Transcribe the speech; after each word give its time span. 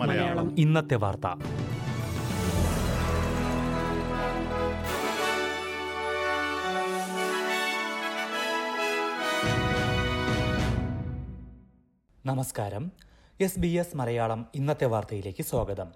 മലയാളം. 0.00 0.58
ഇന്നത്തെ 0.58 0.94
വാർത്ത. 0.94 1.26
നമസ്കാരം. 12.26 12.92
എസ് 13.40 13.60
ബി 13.60 13.68
എസ് 13.68 13.96
മലയാളം 13.96 14.46
ഇന്നത്തെ 14.54 14.86
വാർത്തയിലേക്ക് 14.86 15.42
സ്വാഗതം. 15.42 15.86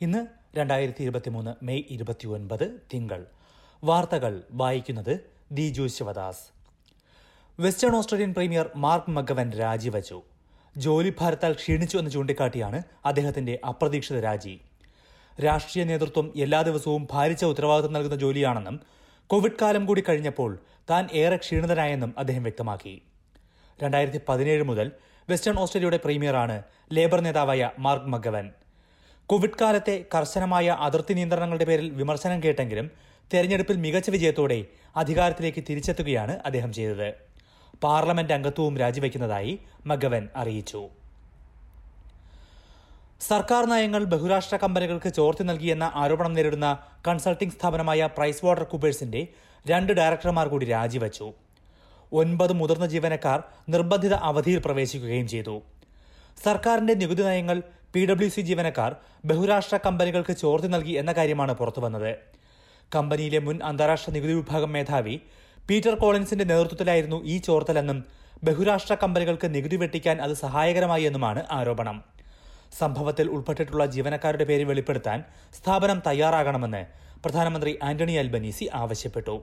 ഇന്ന് 0.00 0.26
രണ്ടായിരത്തി 0.58 1.02
ഇരുപത്തിമൂന്ന് 1.02 1.64
മെയ് 1.64 1.82
ഇരുപത്തിയൊൻപത് 1.90 2.80
തിങ്കൾ. 2.94 3.26
വാർത്തകൾ 3.84 4.42
വായിക്കുന്നത് 4.50 5.30
Diju 5.52 5.86
Sivadas. 5.86 6.59
Western 7.62 7.96
Australian 7.96 8.34
premier 8.34 8.70
Mark 8.76 9.10
McGowan 9.10 9.50
രാജിവച്ചു. 9.50 10.22
ജോലിഭാരത്താൽ 10.76 11.52
ക്ഷീണിച്ചു 11.52 11.98
എന്ന് 11.98 12.10
ചൂണ്ടിക്കാട്ടിയാണ് 12.10 12.82
അദ്ദേഹത്തിന്റെ 13.06 13.58
അപ്രതീക്ഷിത 13.68 14.20
രാജി. 14.20 14.60
രാഷ്ട്രീയ 15.44 15.84
നേതൃത്വം 15.84 16.32
എല്ലാ 16.36 16.62
ദിവസവും 16.62 17.08
ഭാരിച്ച 17.10 17.44
ഉത്തരവാദിത്തം 17.44 17.92
നൽകുന്ന 17.92 18.16
ജോലിയാണെന്നും 18.16 18.80
കോവിഡ് 19.26 19.58
കാലം 19.62 19.86
കൂടി 19.86 20.04
കഴിഞ്ഞപ്പോൾ 20.08 20.58
താൻ 20.90 21.08
ഏറെ 21.12 21.36
ക്ഷീണിതനായെന്നും 21.36 22.14
അദ്ദേഹം 22.18 22.42
വ്യക്തമാക്കി. 22.42 23.02
രണ്ടായിരത്തി 23.82 24.20
പതിനേഴ് 24.28 24.62
മുതൽ 24.62 24.92
വെസ്റ്റേൺ 25.28 25.58
ഓസ്ട്രേലിയയുടെ 25.58 26.00
പ്രീമിയറാണ് 26.04 26.62
ലേബർ 26.92 27.20
നേതാവായ 27.20 27.70
മാർക്ക് 27.78 28.06
മഗവൻ. 28.06 28.50
കോവിഡ് 29.26 29.58
കാലത്തെ 29.60 30.04
കർശനമായ 30.14 30.76
അതിർത്തി 30.80 31.14
നിയന്ത്രണങ്ങളുടെ 31.14 31.64
പേരിൽ 31.64 31.90
വിമർശനം 31.90 32.42
കേട്ടെങ്കിലും 32.42 32.90
തെരഞ്ഞെടുപ്പിൽ 33.34 33.76
മികച്ച 33.76 34.10
വിജയത്തോടെ 34.10 34.64
അധികാരത്തിലേക്ക് 34.96 35.64
തിരിച്ചെത്തുകയാണ് 35.70 36.40
അദ്ദേഹം 36.46 36.72
ചെയ്തത്. 36.72 37.29
പാർലമെന്റ് 37.82 38.32
അംഗത്വവും 38.32 38.78
രാജിവെക്കുന്നതായി 38.78 39.58
മഗവൻ 39.86 40.28
അറിയിച്ചു. 40.36 40.88
സർക്കാർ 43.20 43.64
നയങ്ങൾ 43.64 44.04
ബഹുരാഷ്ട്ര 44.04 44.56
കമ്പനികൾക്ക് 44.56 45.08
ചോർത്തി 45.08 45.42
നൽകിയെന്ന 45.42 45.92
ആരോപണം 45.94 46.32
നേരിടുന്ന 46.32 46.78
കൺസൾട്ടിംഗ് 47.08 47.52
സ്ഥാപനമായ 47.52 48.08
പ്രൈസ് 48.16 48.44
വാട്ടർ 48.44 48.64
കൂപ്പേഴ്സിന്റെ 48.64 49.28
രണ്ട് 49.68 49.92
ഡയറക്ടർമാർ 49.92 50.48
കൂടി 50.48 50.66
രാജിവച്ചു. 50.66 51.32
ഒൻപത് 52.12 52.52
മുതിർന്ന 52.52 52.86
ജീവനക്കാർ 52.86 53.42
നിർബന്ധിത 53.68 54.14
അവധിയിൽ 54.14 54.60
പ്രവേശിക്കുകയും 54.64 55.28
ചെയ്തു. 55.28 55.62
സർക്കാരിന്റെ 56.44 56.94
നികുതി 56.94 57.22
നയങ്ങൾ 57.22 57.62
പി 57.94 58.06
ഡബ്ല്യു 58.06 58.28
സി 58.28 58.40
ജീവനക്കാർ 58.40 58.96
ബഹുരാഷ്ട്ര 59.24 59.76
കമ്പനികൾക്ക് 59.76 60.32
ചോർത്തി 60.32 60.68
നൽകി 60.68 60.92
എന്ന 60.92 61.12
കാര്യമാണ് 61.12 61.54
പുറത്തുവന്നത്. 61.54 62.16
കമ്പനിയിലെ 62.94 63.38
മുൻ 63.38 63.62
അന്താരാഷ്ട്ര 63.62 64.12
നികുതി 64.12 64.32
വിഭാഗം 64.32 64.72
മേധാവി 64.72 65.20
പീറ്റർ 65.68 65.94
കോളിൻസിന്റെ 65.94 66.44
നേതൃത്വത്തിലായിരുന്നു 66.44 67.24
ഈ 67.24 67.38
ചോർത്തലെന്നും 67.38 67.98
ബഹുരാഷ്ട്ര 68.44 68.94
കമ്പനികൾക്ക് 68.94 69.54
നികുതി 69.54 69.76
വെട്ടിക്കാൻ 69.76 70.22
അത് 70.22 70.32
സഹായകരമായി 70.32 71.04
എന്നുമാണ് 71.04 71.46
ആരോപണം. 71.50 71.96
സംഭവത്തിൽ 72.78 73.30
ഉൾപ്പെട്ടിട്ടുള്ള 73.30 73.86
ജീവനക്കാരുടെ 73.86 74.44
പേര് 74.44 74.64
വെളിപ്പെടുത്താൻ 74.64 75.24
സ്ഥാപനം 75.54 76.02
തയ്യാറാകണമെന്ന് 76.06 76.82
പ്രധാനമന്ത്രി 77.24 77.78
ആന്റണി 77.82 78.12
അൽബനീസി 78.12 78.70
ആവശ്യപ്പെട്ടു. 78.74 79.34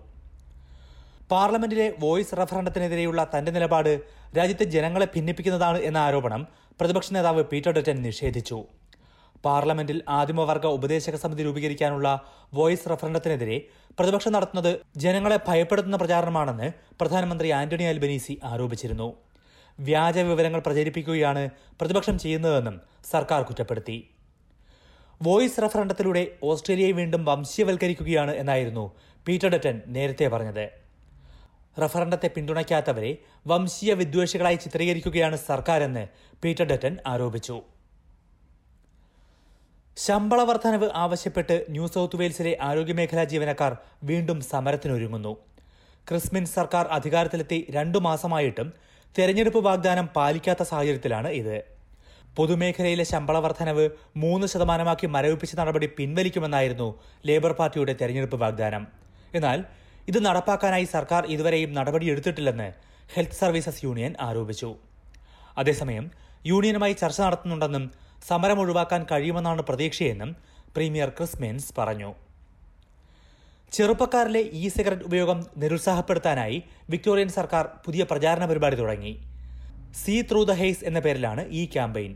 പാർലമെന്റിലെ 1.32 1.94
വോയിസ് 2.00 2.38
റഫറണ്ടത്തിനെതിരെയുള്ള 2.38 3.28
തന്റെ 3.38 3.52
നിലപാട് 3.52 3.92
രാജ്യത്തെ 4.38 4.64
ജനങ്ങളെ 4.64 5.08
ഭിന്നിപ്പിക്കുന്നതാണ് 5.16 5.78
എന്ന 5.78 5.98
ആരോപണം 5.98 6.48
പ്രതിപക്ഷ 6.80 7.14
നേതാവ് 7.14 7.44
പീറ്റർ 7.44 7.72
ഡറ്റൻ 7.72 8.02
നിഷേധിച്ചു. 8.02 8.60
പാർലമെന്റിൽ 9.46 10.04
ആദിമവർഗ 10.10 10.66
ഉപദേശക 10.78 11.16
സമിതി 11.16 11.44
രൂപീകരിക്കാനുള്ള 11.44 12.08
വോയിസ് 12.54 12.90
റഫറണ്ടത്തിനെതിരെ 12.90 13.58
പ്രതിപക്ഷം 14.00 14.32
നടത്തുന്നത് 14.32 14.72
ജനങ്ങളെ 14.98 15.40
ഭയപ്പെടുത്തുന്ന 15.48 15.98
പ്രചാരണമാണെന്ന് 15.98 16.68
പ്രധാനമന്ത്രി 17.02 17.50
ആന്റണി 17.50 17.84
അൽബനീസി 17.84 18.36
ആരോപിച്ചിരുന്നു. 18.44 19.10
വ്യാജ 19.80 20.18
വിവരങ്ങൾ 20.18 20.60
പ്രചരിപ്പിക്കുകയാണ് 20.60 21.50
പ്രതിപക്ഷം 21.82 22.20
ചെയ്യുന്നതെന്നും 22.20 22.82
സർക്കാർ 23.12 23.42
കുറ്റപ്പെടുത്തി. 23.44 23.98
വോയിസ് 25.24 25.62
റഫറണ്ടത്തിലൂടെ 25.64 26.24
ഓസ്ട്രേലിയയെ 26.44 26.92
വീണ്ടും 26.92 27.26
വംശീയവൽക്കരിക്കുകയാണ് 27.26 28.34
എന്നായിരുന്നു 28.42 28.86
പീറ്റർ 29.28 29.50
ഡറ്റൻ 29.54 29.82
നേരത്തെ 29.88 30.28
പറഞ്ഞത്. 30.28 30.66
റഫറണ്ടത്തെ 31.82 32.28
പിന്തുണയ്ക്കാത്തവരെ 32.36 33.18
വംശീയ 33.48 33.94
വിദ്വേഷികളായി 33.94 34.56
ചിത്രീകരിക്കുകയാണ് 34.56 35.36
സർക്കാരെന്ന് 35.36 36.04
പീറ്റർ 36.44 36.64
ഡറ്റൻ 36.64 36.98
ആരോപിച്ചു. 37.08 37.58
ശമ്പള 40.04 40.40
വർധനവ് 40.44 40.88
ആവശ്യപ്പെട്ട് 40.96 41.56
ന്യൂ 41.70 41.86
സൗത്ത് 41.94 42.18
വെയിൽസിലെ 42.20 42.58
ആരോഗ്യമേഖലാ 42.62 43.24
ജീവനക്കാർ 43.24 43.72
വീണ്ടും 44.04 44.42
സമരത്തിനൊരുങ്ങുന്നു. 44.42 45.32
ക്രിസ്മിൻ 46.10 46.46
സർക്കാർ 46.46 46.86
അധികാരത്തിലെത്തി 46.98 47.68
രണ്ടു 47.70 47.98
മാസമായിട്ടും 47.98 48.68
തെരഞ്ഞെടുപ്പ് 49.16 49.60
വാഗ്ദാനം 49.60 50.08
പാലിക്കാത്ത 50.16 50.64
സാഹചര്യത്തിലാണ് 50.64 51.28
ഇത്. 51.42 51.58
പൊതുമേഖലയിലെ 52.36 53.04
ശമ്പള 53.04 53.38
വർധനവ് 53.38 53.90
മൂന്ന് 54.18 54.48
ശതമാനമാക്കി 54.48 55.08
മരവിപ്പിച്ച 55.08 55.56
നടപടി 55.56 55.90
പിൻവലിക്കുമെന്നായിരുന്നു 55.98 56.90
ലേബർ 57.28 57.52
പാർട്ടിയുടെ 57.52 57.96
തെരഞ്ഞെടുപ്പ് 58.02 58.38
വാഗ്ദാനം. 58.38 58.84
എന്നാൽ 59.34 59.60
ഇത് 60.08 60.26
നടപ്പാക്കാനായി 60.26 60.88
സർക്കാർ 60.96 61.26
ഇതുവരെയും 61.26 61.74
നടപടിയെടുത്തിട്ടില്ലെന്ന് 61.74 62.68
ഹെൽത്ത് 63.14 63.40
സർവീസസ് 63.42 63.86
യൂണിയൻ 63.86 64.14
ആരോപിച്ചു. 64.20 64.70
അതേസമയം 65.58 66.06
യൂണിയനുമായി 66.46 66.94
ചർച്ച 66.94 67.20
നടത്തുന്നുണ്ടെന്നും 67.22 68.07
സമരം 68.26 68.60
ഒഴിവാക്കാൻ 68.60 69.06
കഴിയുമെന്നാണ് 69.12 69.62
പ്രതീക്ഷയെന്നും 69.62 70.36
പ്രീമിയർ 70.76 71.10
ക്രിസ് 71.10 71.42
മെൻസ് 71.42 71.74
പറഞ്ഞു. 71.78 72.14
ചെറുപ്പക്കാരിലെ 73.74 74.40
ഇ 74.40 74.68
സിഗരറ്റ് 74.68 75.04
ഉപയോഗം 75.04 75.46
നിരുത്സാഹപ്പെടുത്താനായി 75.58 76.64
വിക്ടോറിയൻ 76.90 77.30
സർക്കാർ 77.30 77.70
പുതിയ 77.86 78.04
പ്രചാരണ 78.04 78.46
പരിപാടി 78.46 78.76
തുടങ്ങി. 78.76 79.26
സീ 80.06 80.22
ത്രൂ 80.22 80.44
ദ 80.44 80.52
ഹെയ്സ് 80.52 80.86
എന്ന 80.86 81.00
പേരിലാണ് 81.00 81.48
ഈ 81.48 81.66
ക്യാമ്പയിൻ. 81.66 82.16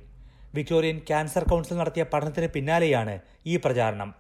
വിക്ടോറിയൻ 0.53 0.97
ക്യാൻസർ 0.97 1.43
കൗൺസിൽ 1.43 1.77
നടത്തിയ 1.77 2.03
പഠനത്തിന് 2.03 2.47
പിന്നാലെയാണ് 2.47 3.19
ഈ 3.45 3.57
പ്രചാരണം. 3.57 4.13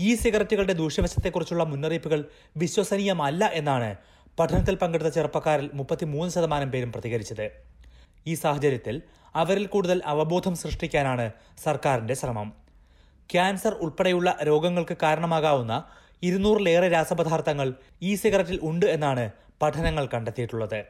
ഇ 0.00 0.14
സിഗരറ്റുകളുടെ 0.14 0.72
ദൂഷ്യവശത്തെക്കുറിച്ചുള്ള 0.72 1.64
മുന്നറിയിപ്പുകൾ 1.64 2.24
വിശ്വസനീയമല്ല 2.56 3.44
എന്നാണ് 3.44 3.96
പഠനത്തിൽ 4.38 4.74
പങ്കെടുത്ത 4.74 5.08
ചെറുപ്പക്കാരിൽ 5.08 5.70
മുപ്പത്തിമൂന്ന് 5.74 6.32
ശതമാനം 6.32 6.70
പേരും 6.70 6.92
പ്രതികരിച്ചത്. 6.92 7.69
ഈ 8.26 8.34
സാഹചര്യത്തിൽ 8.34 9.02
അവരിൽ 9.34 9.66
കൂടുതൽ 9.66 10.02
അവബോധം 10.04 10.56
സൃഷ്ടിക്കാനാണ് 10.56 11.32
സർക്കാരിന്റെ 11.62 12.14
ശ്രമം. 12.14 12.52
ക്യാൻസർ 13.32 13.72
ഉൾപ്പെടെയുള്ള 13.72 14.38
രോഗങ്ങൾക്ക് 14.42 14.96
കാരണമാകാവുന്ന 15.02 15.84
ഇരുന്നൂറിലേറെ 16.22 16.88
രാസപദാർത്ഥങ്ങൾ 16.88 17.74
ഇ 18.02 18.14
സിഗരറ്റിൽ 18.14 18.60
ഉണ്ട് 18.62 18.86
എന്നാണ് 18.86 19.30
പഠനങ്ങൾ 19.62 20.08
കണ്ടെത്തിയിട്ടുള്ളത്. 20.14 20.84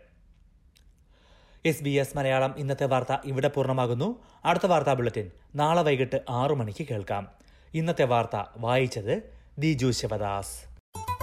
എസ് 1.64 1.84
ബി 1.84 1.90
എസ് 1.90 2.16
മലയാളം 2.16 2.54
ഇന്നത്തെ 2.58 2.86
വാർത്ത 2.86 3.16
ഇവിടെ 3.24 3.48
പൂർണമാകുന്നു. 3.48 4.22
അടുത്ത 4.44 4.66
വാർത്താ 4.66 4.92
ബുള്ളറ്റിൻ 4.92 5.30
നാളെ 5.54 5.82
വൈകിട്ട് 5.82 6.20
ആറു 6.30 6.54
മണിക്ക് 6.54 6.86
കേൾക്കാം. 6.90 7.28
ഇന്നത്തെ 7.74 8.04
വാർത്ത 8.04 8.44
വായിച്ചത് 8.56 9.32
ദിജു 9.58 9.90
ശിവദാസ്. 9.90 10.69